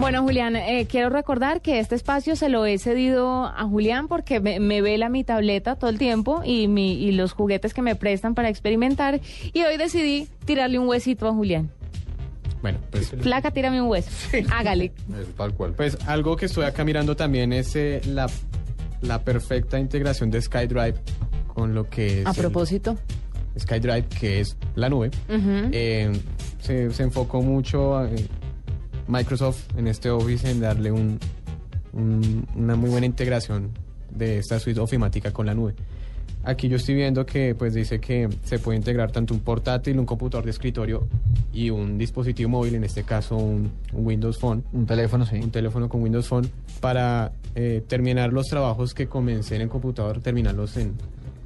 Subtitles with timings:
[0.00, 4.40] Bueno, Julián, eh, quiero recordar que este espacio se lo he cedido a Julián porque
[4.40, 7.94] me, me vela mi tableta todo el tiempo y, mi, y los juguetes que me
[7.94, 9.20] prestan para experimentar.
[9.52, 11.70] Y hoy decidí tirarle un huesito a Julián.
[12.62, 14.10] Bueno, pues, Flaca, tírame un hueso.
[14.50, 14.92] Hágale.
[15.36, 15.74] tal cual.
[15.74, 18.26] Pues algo que estoy acá mirando también es eh, la,
[19.02, 20.94] la perfecta integración de SkyDrive
[21.46, 22.96] con lo que es A propósito.
[23.58, 25.10] SkyDrive, que es la nube.
[25.28, 26.10] Eh,
[26.60, 28.26] se, se enfocó mucho eh,
[29.10, 31.18] Microsoft en este Office en darle un,
[31.92, 33.70] un- una muy buena integración
[34.10, 35.74] de esta suite ofimática con la nube.
[36.42, 40.06] Aquí yo estoy viendo que pues dice que se puede integrar tanto un portátil, un
[40.06, 41.06] computador de escritorio
[41.52, 45.36] y un dispositivo móvil, en este caso un, un Windows Phone, Un teléfono, sí.
[45.36, 46.48] un teléfono con Windows Phone,
[46.80, 50.94] para eh, terminar los trabajos que comencé en el computador, terminarlos en,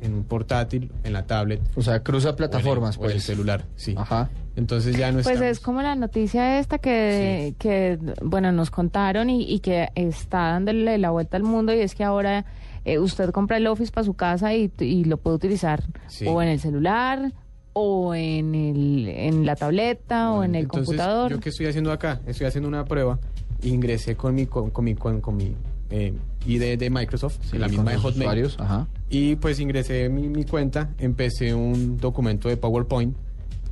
[0.05, 1.61] en un portátil, en la tablet.
[1.77, 3.25] O sea, cruza plataformas, o en el, o en el pues.
[3.25, 3.95] celular, sí.
[3.97, 4.31] Ajá.
[4.57, 9.29] Entonces ya no Pues estamos- es como la noticia esta que, que bueno, nos contaron
[9.31, 12.45] y, y que está dándole la vuelta al mundo y es que ahora
[12.85, 16.27] eh, usted compra el Office para su casa y, y lo puede utilizar Sí.
[16.29, 17.33] o en el celular
[17.73, 21.31] o en, el, en la tableta o en el Entonces, computador.
[21.33, 22.21] ¿Yo qué estoy haciendo acá?
[22.27, 23.19] Estoy haciendo una prueba.
[23.63, 25.57] Ingresé con mi, con, con mi, con, con mi
[25.91, 26.13] eh,
[26.47, 28.21] ID de Microsoft, Sí, la con misma de Hotmail.
[28.23, 28.87] usuarios, ajá.
[29.11, 33.15] Y pues ingresé mi, mi cuenta, empecé un documento de PowerPoint,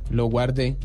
[0.09, 0.75] lo guardé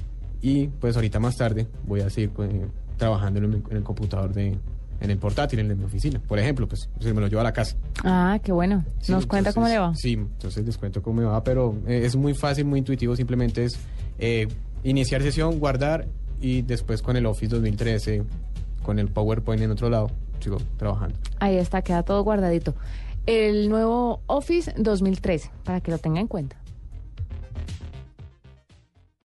[0.40, 4.32] y pues ahorita más tarde voy a seguir eh, trabajando en el, en el computador
[4.32, 4.56] de
[5.00, 6.20] en el portátil, en mi oficina.
[6.26, 7.76] Por ejemplo, pues se me lo llevo a la casa.
[8.02, 8.84] Ah, qué bueno.
[9.00, 9.94] Sí, ¿Nos cuenta cómo le va?
[9.94, 13.64] Sí, entonces les cuento cómo me va, pero eh, es muy fácil, muy intuitivo, simplemente
[13.64, 13.78] es
[14.18, 14.48] eh,
[14.82, 16.08] iniciar sesión, guardar
[16.40, 18.24] y después con el Office 2013,
[18.82, 21.16] con el PowerPoint en otro lado, sigo trabajando.
[21.38, 22.74] Ahí está, queda todo guardadito.
[23.26, 26.56] El nuevo Office 2013, para que lo tenga en cuenta.